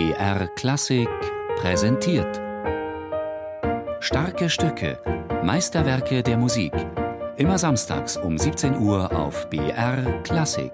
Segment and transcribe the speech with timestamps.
[0.00, 1.10] BR Klassik
[1.58, 2.40] präsentiert.
[4.00, 4.98] Starke Stücke,
[5.44, 6.72] Meisterwerke der Musik.
[7.36, 10.72] Immer samstags um 17 Uhr auf BR Klassik.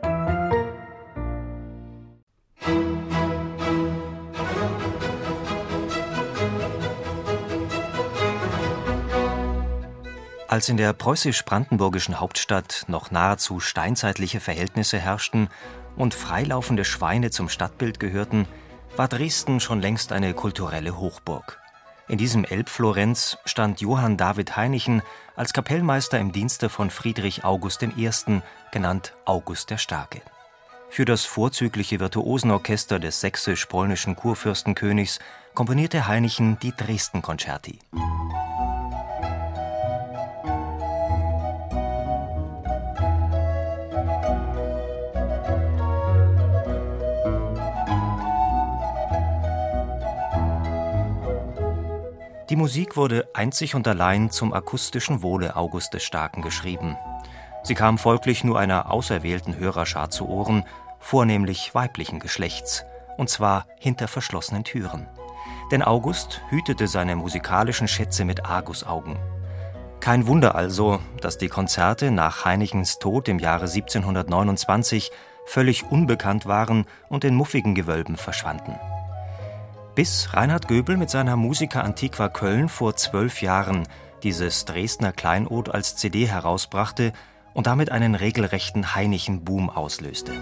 [10.47, 15.49] Als in der preußisch-brandenburgischen Hauptstadt noch nahezu steinzeitliche Verhältnisse herrschten
[15.97, 18.47] und freilaufende Schweine zum Stadtbild gehörten,
[18.99, 21.61] war Dresden schon längst eine kulturelle Hochburg.
[22.09, 25.03] In diesem Elbflorenz stand Johann David Heinichen
[25.35, 28.11] als Kapellmeister im Dienste von Friedrich August I.,
[28.73, 30.23] genannt August der Starke.
[30.89, 35.19] Für das vorzügliche Virtuosenorchester des sächsisch-polnischen Kurfürstenkönigs
[35.55, 37.81] komponierte Heinichen die Dresden-Konzerti.
[52.49, 56.97] Die Musik wurde einzig und allein zum akustischen Wohle August des Starken geschrieben.
[57.65, 60.65] Sie kam folglich nur einer auserwählten Hörerschar zu Ohren,
[61.01, 62.85] vornehmlich weiblichen Geschlechts,
[63.17, 65.09] und zwar hinter verschlossenen Türen.
[65.73, 69.19] Denn August hütete seine musikalischen Schätze mit Argusaugen.
[69.99, 75.11] Kein Wunder also, dass die Konzerte nach Heinichens Tod im Jahre 1729
[75.47, 78.79] völlig unbekannt waren und in muffigen Gewölben verschwanden
[79.97, 83.89] bis Reinhard Göbel mit seiner Musica Antiqua Köln vor zwölf Jahren
[84.23, 87.15] dieses Dresdner Kleinod als CD herausbrachte
[87.55, 90.33] und damit einen regelrechten Heinichen-Boom auslöste.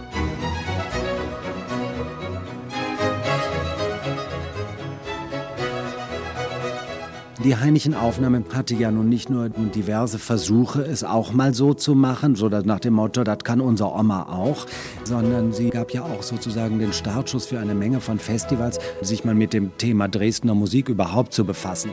[7.45, 12.37] Die Heinichen-Aufnahme hatte ja nun nicht nur diverse Versuche, es auch mal so zu machen,
[12.37, 14.65] so nach dem Motto, das kann unser Oma auch,
[15.05, 19.35] sondern sie gab ja auch sozusagen den Startschuss für eine Menge von Festivals, sich mal
[19.35, 21.91] mit dem Thema Dresdner Musik überhaupt zu befassen.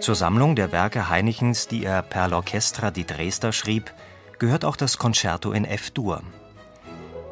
[0.00, 3.90] Zur Sammlung der Werke Heinichens, die er per L'Orchestra di Dresda schrieb,
[4.38, 6.20] gehört auch das Concerto in F-Dur,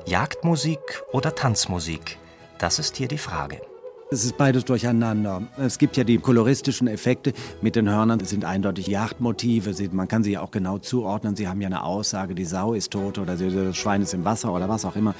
[0.06, 2.18] Jagdmusik oder Tanzmusik?
[2.58, 3.62] Das ist hier die Frage.
[4.10, 5.42] Es ist beides durcheinander.
[5.56, 7.32] Es gibt ja die koloristischen Effekte
[7.62, 9.74] mit den Hörnern, das sind eindeutig Jagdmotive.
[9.92, 11.36] Man kann sie ja auch genau zuordnen.
[11.36, 14.52] Sie haben ja eine Aussage, die Sau ist tot oder das Schwein ist im Wasser
[14.52, 15.14] oder was auch immer.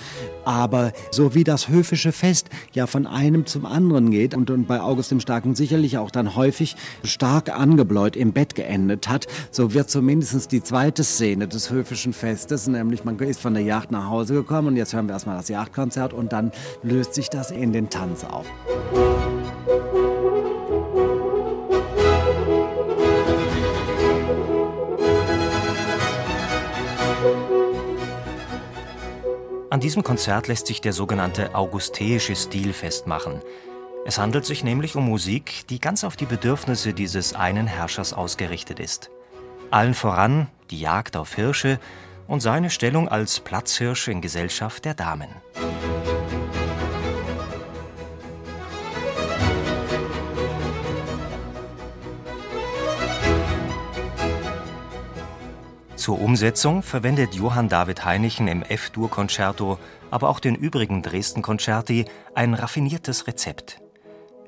[0.45, 4.81] Aber so wie das höfische Fest ja von einem zum anderen geht und, und bei
[4.81, 9.89] August dem Starken sicherlich auch dann häufig stark angebläut im Bett geendet hat, so wird
[9.89, 14.35] zumindest die zweite Szene des höfischen Festes, nämlich man ist von der Jagd nach Hause
[14.35, 16.53] gekommen und jetzt hören wir erstmal das Jagdkonzert und dann
[16.83, 18.47] löst sich das in den Tanz auf.
[29.75, 33.43] An diesem Konzert lässt sich der sogenannte augusteische Stil festmachen.
[34.07, 38.79] Es handelt sich nämlich um Musik, die ganz auf die Bedürfnisse dieses einen Herrschers ausgerichtet
[38.79, 39.11] ist.
[39.73, 41.81] Allen voran die Jagd auf Hirsche
[42.29, 45.29] und seine Stellung als Platzhirsch in Gesellschaft der Damen.
[56.05, 59.79] Zur Umsetzung verwendet Johann David Heinichen im F-Dur-Konzerto,
[60.11, 62.05] aber auch den übrigen Dresden-Konzerti
[62.35, 63.81] ein raffiniertes Rezept.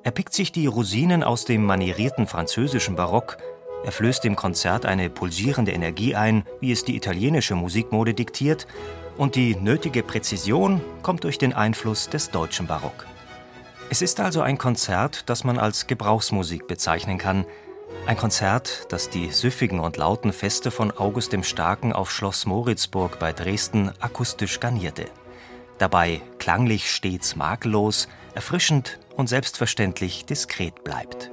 [0.02, 3.38] Er pickt sich die Rosinen aus dem manierierten französischen Barock,
[3.86, 8.66] er flößt dem Konzert eine pulsierende Energie ein, wie es die italienische Musikmode diktiert,
[9.16, 13.06] und die nötige Präzision kommt durch den Einfluss des deutschen Barock.
[13.88, 17.46] Es ist also ein Konzert, das man als Gebrauchsmusik bezeichnen kann,
[18.06, 23.18] ein Konzert, das die süffigen und lauten Feste von August dem Starken auf Schloss Moritzburg
[23.18, 25.06] bei Dresden akustisch garnierte.
[25.78, 31.30] Dabei klanglich stets makellos, erfrischend und selbstverständlich diskret bleibt.